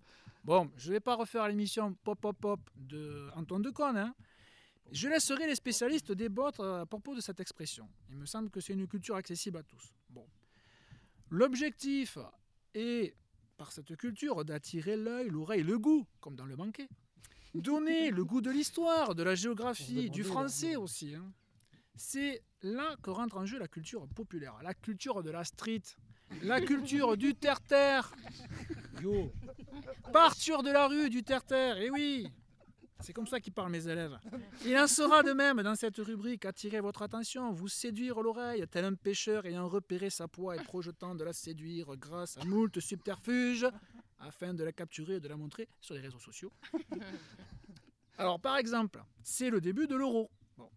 Bon, 0.43 0.71
je 0.75 0.89
ne 0.89 0.93
vais 0.93 0.99
pas 0.99 1.15
refaire 1.15 1.47
l'émission 1.47 1.93
Pop 2.03 2.19
Pop 2.19 2.35
Pop 2.39 2.59
de 2.75 3.29
Antoine 3.35 3.61
Decaune, 3.61 3.97
hein. 3.97 4.15
Je 4.91 5.07
laisserai 5.07 5.47
les 5.47 5.55
spécialistes 5.55 6.11
débattre 6.11 6.61
à 6.61 6.85
propos 6.85 7.15
de 7.15 7.21
cette 7.21 7.39
expression. 7.39 7.87
Il 8.09 8.17
me 8.17 8.25
semble 8.25 8.49
que 8.49 8.59
c'est 8.59 8.73
une 8.73 8.87
culture 8.87 9.15
accessible 9.15 9.57
à 9.57 9.63
tous. 9.63 9.93
Bon. 10.09 10.27
L'objectif 11.29 12.17
est, 12.73 13.15
par 13.55 13.71
cette 13.71 13.95
culture, 13.95 14.43
d'attirer 14.43 14.97
l'œil, 14.97 15.29
l'oreille, 15.29 15.63
le 15.63 15.79
goût, 15.79 16.05
comme 16.19 16.35
dans 16.35 16.45
le 16.45 16.57
banquet. 16.57 16.89
Donner 17.53 18.11
le 18.11 18.23
goût 18.23 18.41
de 18.41 18.49
l'histoire, 18.51 19.15
de 19.15 19.23
la 19.23 19.35
géographie, 19.35 20.09
du 20.09 20.23
français 20.23 20.75
aussi. 20.75 21.15
hein. 21.15 21.31
C'est 21.95 22.41
là 22.61 22.95
que 23.03 23.09
rentre 23.09 23.37
en 23.37 23.45
jeu 23.45 23.59
la 23.59 23.67
culture 23.67 24.07
populaire, 24.07 24.55
la 24.63 24.73
culture 24.73 25.23
de 25.23 25.29
la 25.29 25.43
street, 25.43 25.81
la 26.43 26.61
culture 26.71 27.17
du 27.17 27.35
terre-terre. 27.35 28.13
Yo. 29.01 29.31
Partir 30.13 30.63
de 30.63 30.71
la 30.71 30.87
rue, 30.87 31.09
du 31.09 31.23
terre-terre, 31.23 31.77
et 31.77 31.89
oui 31.89 32.27
c'est 33.01 33.13
comme 33.13 33.27
ça 33.27 33.39
qu'ils 33.39 33.53
parlent 33.53 33.71
mes 33.71 33.87
élèves. 33.87 34.17
Il 34.65 34.77
en 34.77 34.87
sera 34.87 35.23
de 35.23 35.33
même 35.33 35.61
dans 35.63 35.75
cette 35.75 35.97
rubrique 35.97 36.45
attirer 36.45 36.79
votre 36.79 37.01
attention, 37.01 37.51
vous 37.51 37.67
séduire 37.67 38.21
l'oreille, 38.21 38.63
tel 38.69 38.85
un 38.85 38.93
pêcheur 38.93 39.45
ayant 39.45 39.67
repéré 39.67 40.09
sa 40.09 40.27
proie 40.27 40.55
et 40.55 40.63
projetant 40.63 41.15
de 41.15 41.23
la 41.23 41.33
séduire 41.33 41.95
grâce 41.97 42.37
à 42.37 42.45
moult 42.45 42.79
subterfuges 42.79 43.67
afin 44.21 44.53
de 44.53 44.63
la 44.63 44.71
capturer 44.71 45.15
et 45.15 45.19
de 45.19 45.27
la 45.27 45.37
montrer 45.37 45.67
sur 45.79 45.93
les 45.95 46.01
réseaux 46.01 46.19
sociaux. 46.19 46.51
Alors 48.17 48.39
par 48.39 48.57
exemple, 48.57 49.03
c'est 49.23 49.49
le 49.49 49.61
début 49.61 49.87
de 49.87 49.95
l'euro. 49.95 50.29
Bon. 50.57 50.69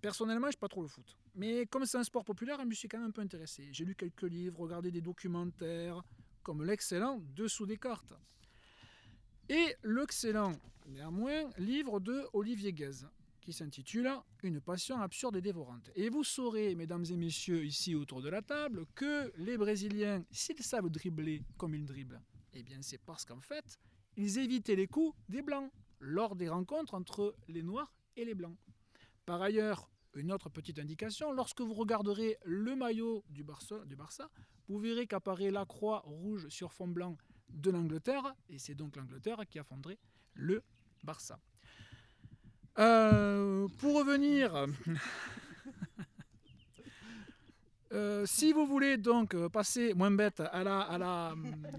Personnellement, 0.00 0.50
je 0.50 0.56
pas 0.56 0.68
trop 0.68 0.82
le 0.82 0.88
foot. 0.88 1.16
Mais 1.34 1.66
comme 1.66 1.84
c'est 1.84 1.98
un 1.98 2.04
sport 2.04 2.24
populaire, 2.24 2.58
je 2.60 2.66
me 2.66 2.74
suis 2.74 2.88
quand 2.88 2.98
même 2.98 3.08
un 3.08 3.12
peu 3.12 3.22
intéressé. 3.22 3.68
J'ai 3.72 3.84
lu 3.84 3.94
quelques 3.94 4.22
livres, 4.22 4.60
regardé 4.60 4.90
des 4.90 5.00
documentaires, 5.00 6.02
comme 6.42 6.64
l'excellent 6.64 7.20
Dessous 7.34 7.66
des 7.66 7.76
cartes. 7.76 8.14
Et 9.48 9.76
l'excellent, 9.84 10.52
néanmoins, 10.86 11.50
livre 11.58 12.00
de 12.00 12.26
Olivier 12.32 12.72
Guez, 12.72 13.06
qui 13.40 13.52
s'intitule 13.52 14.10
Une 14.42 14.60
passion 14.60 15.00
absurde 15.00 15.36
et 15.36 15.40
dévorante. 15.40 15.90
Et 15.94 16.08
vous 16.08 16.24
saurez, 16.24 16.74
mesdames 16.74 17.04
et 17.10 17.16
messieurs, 17.16 17.64
ici 17.64 17.94
autour 17.94 18.22
de 18.22 18.28
la 18.28 18.42
table, 18.42 18.86
que 18.94 19.32
les 19.36 19.56
Brésiliens, 19.56 20.24
s'ils 20.30 20.62
savent 20.62 20.88
dribbler 20.88 21.42
comme 21.56 21.74
ils 21.74 21.84
dribblent, 21.84 22.20
eh 22.58 22.62
bien 22.62 22.78
c'est 22.82 22.98
parce 22.98 23.24
qu'en 23.24 23.40
fait, 23.40 23.78
ils 24.16 24.38
évitaient 24.38 24.76
les 24.76 24.86
coups 24.86 25.16
des 25.28 25.42
Blancs 25.42 25.70
lors 26.00 26.36
des 26.36 26.48
rencontres 26.48 26.94
entre 26.94 27.36
les 27.48 27.62
Noirs 27.62 27.92
et 28.16 28.24
les 28.24 28.34
Blancs. 28.34 28.56
Par 29.26 29.42
ailleurs, 29.42 29.90
une 30.14 30.32
autre 30.32 30.48
petite 30.48 30.78
indication, 30.78 31.32
lorsque 31.32 31.60
vous 31.60 31.74
regarderez 31.74 32.38
le 32.44 32.74
maillot 32.74 33.24
du 33.28 33.44
Barça, 33.44 34.30
vous 34.68 34.78
verrez 34.78 35.06
qu'apparaît 35.06 35.50
la 35.50 35.66
croix 35.66 36.00
rouge 36.06 36.48
sur 36.48 36.72
fond 36.72 36.88
blanc 36.88 37.18
de 37.50 37.70
l'Angleterre, 37.70 38.34
et 38.48 38.58
c'est 38.58 38.74
donc 38.74 38.96
l'Angleterre 38.96 39.44
qui 39.48 39.58
a 39.58 39.64
fondé 39.64 39.98
le 40.34 40.62
Barça. 41.04 41.38
Euh, 42.78 43.68
pour 43.78 43.96
revenir, 43.96 44.66
euh, 47.96 48.24
si 48.26 48.52
vous 48.52 48.66
voulez 48.66 48.96
donc 48.98 49.34
euh, 49.34 49.48
passer 49.48 49.94
moins 49.94 50.10
bête 50.10 50.40
à 50.52 50.62
la, 50.62 50.80
à 50.80 50.98
la, 50.98 51.34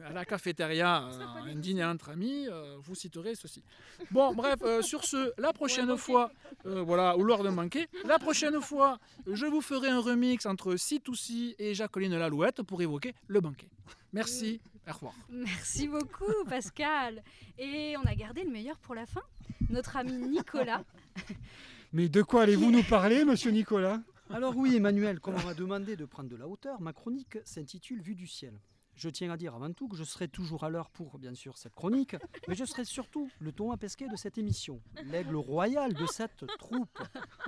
à 0.06 0.14
la 0.14 0.26
cafétéria, 0.26 1.04
euh, 1.12 1.52
un 1.52 1.56
dîner 1.56 1.86
entre 1.86 2.10
amis, 2.10 2.48
euh, 2.50 2.76
vous 2.82 2.96
citerez 2.96 3.36
ceci. 3.36 3.64
Bon, 4.12 4.34
bref, 4.34 4.56
euh, 4.64 4.82
sur 4.82 5.04
ce, 5.04 5.32
la 5.38 5.54
prochaine 5.54 5.96
fois, 5.96 6.32
euh, 6.66 6.82
voilà, 6.82 7.16
ou 7.18 7.24
lors 7.24 7.44
d'un 7.44 7.52
banquet, 7.52 7.88
la 8.06 8.18
prochaine 8.20 8.60
fois, 8.62 8.98
je 9.32 9.46
vous 9.46 9.62
ferai 9.62 9.90
un 9.90 10.00
remix 10.00 10.46
entre 10.46 10.74
C2C 10.76 11.56
et 11.60 11.74
Jacqueline 11.74 12.18
Lalouette 12.18 12.64
pour 12.64 12.82
évoquer 12.82 13.14
le 13.28 13.40
banquet. 13.40 13.70
Merci, 14.14 14.60
au 14.90 14.94
revoir. 14.94 15.14
Merci 15.30 15.88
beaucoup, 15.88 16.34
Pascal. 16.50 17.22
Et 17.60 17.96
on 17.98 18.08
a 18.08 18.16
gardé 18.16 18.44
le 18.44 18.50
meilleur 18.50 18.78
pour 18.78 18.96
la 18.96 19.06
fin. 19.06 19.22
Notre 19.70 19.98
ami 19.98 20.14
Nicolas. 20.14 20.84
Mais 21.94 22.10
de 22.10 22.22
quoi 22.22 22.44
allez-vous 22.44 22.72
nous 22.72 22.84
parler, 22.84 23.24
monsieur 23.26 23.52
Nicolas? 23.52 24.00
Alors 24.30 24.56
oui, 24.58 24.76
Emmanuel, 24.76 25.20
comme 25.20 25.36
on 25.36 25.46
m'a 25.46 25.54
demandé 25.54 25.96
de 25.96 26.06
prendre 26.06 26.30
de 26.30 26.36
la 26.36 26.48
hauteur, 26.48 26.82
ma 26.82 26.94
chronique 26.94 27.38
s'intitule 27.46 28.02
Vue 28.02 28.16
du 28.16 28.28
ciel. 28.28 28.60
Je 28.96 29.10
tiens 29.10 29.32
à 29.32 29.38
dire 29.38 29.56
avant 29.56 29.72
tout 29.72 29.88
que 29.88 29.96
je 29.96 30.04
serai 30.04 30.28
toujours 30.28 30.64
à 30.64 30.70
l'heure 30.70 30.90
pour, 30.90 31.18
bien 31.20 31.34
sûr, 31.34 31.58
cette 31.58 31.76
chronique, 31.76 32.16
mais 32.48 32.56
je 32.56 32.66
serai 32.66 32.84
surtout 32.84 33.30
le 33.40 33.52
Thomas 33.52 33.78
Pesquet 33.78 34.08
de 34.10 34.16
cette 34.16 34.38
émission, 34.38 34.82
l'aigle 35.06 35.36
royal 35.36 35.94
de 35.94 36.06
cette 36.08 36.46
troupe. 36.58 37.00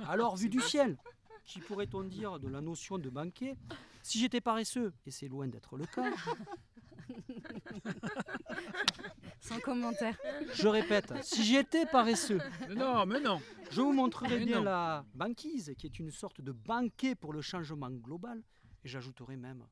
Alors, 0.06 0.36
Vue 0.36 0.48
du 0.48 0.60
ciel, 0.60 0.96
Qui 1.44 1.60
pourrait-on 1.60 2.04
dire 2.04 2.38
de 2.38 2.48
la 2.48 2.60
notion 2.60 2.98
de 2.98 3.10
banquet? 3.10 3.56
Si 4.02 4.18
j'étais 4.18 4.40
paresseux, 4.40 4.92
et 5.06 5.10
c'est 5.10 5.28
loin 5.28 5.48
d'être 5.48 5.76
le 5.76 5.84
cas, 5.86 6.12
Sans 9.40 9.58
commentaire. 9.60 10.16
je 10.54 10.68
répète, 10.68 11.12
si 11.22 11.44
j'étais 11.44 11.86
paresseux, 11.86 12.40
Mais 12.68 12.74
non, 12.74 13.06
mais 13.06 13.20
non. 13.20 13.40
je 13.70 13.80
vous 13.80 13.92
montrerai 13.92 14.38
Mais 14.38 14.44
bien 14.46 14.58
non. 14.58 14.64
la 14.64 15.04
banquise, 15.14 15.72
qui 15.78 15.86
est 15.86 15.98
une 15.98 16.10
sorte 16.10 16.40
de 16.40 16.52
banquet 16.52 17.14
pour 17.14 17.32
le 17.32 17.40
changement 17.40 17.90
global, 17.90 18.42
et 18.84 18.88
j'ajouterai 18.88 19.36
même 19.36 19.64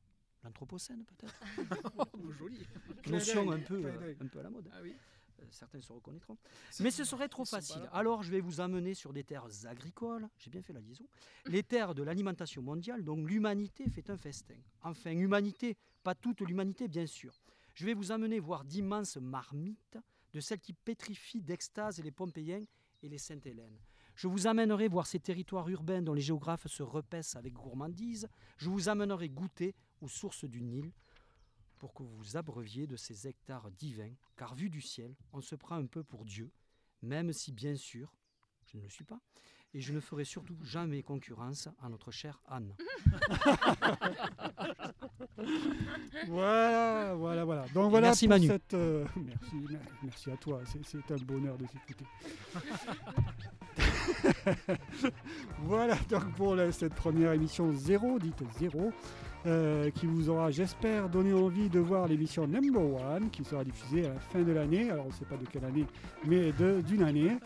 l'anthropocène 0.43 1.03
peut-être. 1.05 1.35
Oh, 1.97 2.31
joli. 2.39 2.59
Notion 3.07 3.51
un 3.51 3.59
peu, 3.59 3.79
clin 3.79 3.89
euh, 3.89 4.13
un 4.21 4.27
peu 4.27 4.39
à 4.39 4.43
la 4.43 4.49
mode. 4.49 4.69
Ah 4.73 4.79
oui. 4.81 4.95
Euh, 5.39 5.43
Certains 5.51 5.81
se 5.81 5.91
reconnaîtront. 5.93 6.37
Mais 6.79 6.91
ce 6.91 7.03
serait 7.03 7.27
trop 7.29 7.45
facile. 7.45 7.81
Alors 7.93 8.23
je 8.23 8.31
vais 8.31 8.39
vous 8.39 8.59
amener 8.61 8.93
sur 8.93 9.13
des 9.13 9.23
terres 9.23 9.47
agricoles, 9.65 10.27
j'ai 10.37 10.49
bien 10.49 10.61
fait 10.61 10.73
la 10.73 10.79
liaison, 10.81 11.05
les 11.45 11.63
terres 11.63 11.93
de 11.95 12.03
l'alimentation 12.03 12.61
mondiale, 12.61 13.03
dont 13.03 13.15
l'humanité 13.23 13.89
fait 13.89 14.09
un 14.09 14.17
festin. 14.17 14.55
Enfin, 14.81 15.11
humanité, 15.11 15.77
pas 16.03 16.15
toute 16.15 16.41
l'humanité 16.41 16.87
bien 16.87 17.05
sûr. 17.05 17.33
Je 17.79 17.85
vais 17.85 17.93
vous 17.93 18.11
amener 18.11 18.41
voir 18.41 18.65
d'immenses 18.65 19.15
marmites, 19.15 19.97
de 20.33 20.41
celles 20.41 20.59
qui 20.59 20.73
pétrifient 20.73 21.41
d'extase 21.41 22.03
les 22.03 22.11
Pompéiens 22.11 22.65
et 23.01 23.07
les 23.07 23.17
Sainte-Hélène. 23.17 23.79
Je 24.15 24.27
vous 24.27 24.47
amènerai 24.47 24.89
voir 24.89 25.07
ces 25.07 25.21
territoires 25.21 25.69
urbains 25.69 26.01
dont 26.01 26.13
les 26.13 26.19
géographes 26.19 26.67
se 26.67 26.83
repaissent 26.83 27.37
avec 27.37 27.53
gourmandise. 27.53 28.27
Je 28.57 28.69
vous 28.69 28.89
amènerai 28.89 29.29
goûter 29.29 29.75
aux 30.01 30.09
sources 30.09 30.43
du 30.43 30.61
Nil 30.61 30.91
pour 31.77 31.93
que 31.93 32.03
vous 32.03 32.17
vous 32.17 32.35
abreuviez 32.35 32.85
de 32.85 32.97
ces 32.97 33.29
hectares 33.29 33.71
divins, 33.71 34.13
car 34.35 34.55
vu 34.55 34.69
du 34.69 34.81
ciel, 34.81 35.15
on 35.31 35.39
se 35.39 35.55
prend 35.55 35.75
un 35.75 35.85
peu 35.85 36.03
pour 36.03 36.25
Dieu, 36.25 36.51
même 37.01 37.31
si 37.31 37.53
bien 37.53 37.77
sûr, 37.77 38.13
je 38.65 38.75
ne 38.75 38.83
le 38.83 38.89
suis 38.89 39.05
pas, 39.05 39.21
et 39.73 39.81
je 39.81 39.93
ne 39.93 39.99
ferai 39.99 40.25
surtout 40.25 40.55
jamais 40.63 41.01
concurrence 41.03 41.67
à 41.81 41.89
notre 41.89 42.11
chère 42.11 42.39
Anne. 42.47 42.73
Voilà, 46.27 47.13
voilà, 47.15 47.45
voilà. 47.45 47.65
Donc 47.73 47.89
voilà 47.91 48.07
merci, 48.07 48.27
pour 48.27 48.35
Manu. 48.35 48.47
cette. 48.47 48.73
euh, 48.73 49.05
merci, 49.15 49.55
mer- 49.69 49.79
merci 50.03 50.31
à 50.31 50.37
toi. 50.37 50.61
C'est- 50.65 50.83
C'est 50.85 51.11
un 51.13 51.17
bonheur 51.25 51.57
de 51.57 51.65
t'écouter. 51.65 52.05
voilà 55.59 55.95
donc 56.09 56.33
pour 56.35 56.55
la- 56.55 56.71
cette 56.71 56.93
première 56.93 57.33
émission 57.33 57.71
zéro, 57.73 58.19
dite 58.19 58.43
zéro, 58.59 58.91
euh, 59.49 59.89
qui 59.91 60.05
vous 60.05 60.29
aura, 60.29 60.51
j'espère, 60.51 61.09
donné 61.09 61.33
envie 61.33 61.69
de 61.69 61.79
voir 61.79 62.07
l'émission 62.07 62.47
Number 62.47 62.81
One, 62.81 63.29
qui 63.31 63.43
sera 63.43 63.63
diffusée 63.65 64.05
à 64.05 64.13
la 64.13 64.19
fin 64.19 64.41
de 64.41 64.51
l'année. 64.51 64.89
Alors 64.91 65.05
on 65.05 65.09
ne 65.09 65.13
sait 65.13 65.25
pas 65.25 65.35
de 65.37 65.45
quelle 65.45 65.65
année, 65.65 65.85
mais 66.25 66.51
d'une 66.87 67.03
année. 67.03 67.37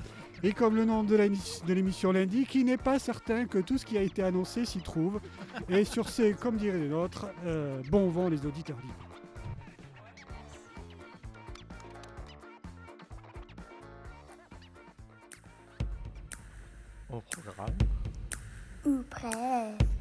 Et 0.43 0.51
comme 0.51 0.75
le 0.75 0.83
nom 0.83 1.03
de 1.03 1.15
l'émi- 1.15 1.61
de 1.65 1.73
l'émission 1.73 2.11
l'indique, 2.11 2.53
il 2.55 2.65
n'est 2.65 2.77
pas 2.77 2.99
certain 2.99 3.45
que 3.45 3.59
tout 3.59 3.77
ce 3.77 3.85
qui 3.85 3.97
a 3.97 4.01
été 4.01 4.21
annoncé 4.21 4.65
s'y 4.65 4.81
trouve. 4.81 5.21
Et 5.69 5.85
sur 5.85 6.09
ces, 6.09 6.33
comme 6.33 6.57
dirait 6.57 6.79
les 6.79 6.89
nôtres, 6.89 7.27
euh, 7.45 7.81
bon 7.89 8.09
vent 8.09 8.27
les 8.27 8.45
auditeurs 8.45 8.77
libres. 8.81 9.07
Au 17.09 17.21
programme. 17.21 17.77
ou 18.85 19.03
presque. 19.09 19.92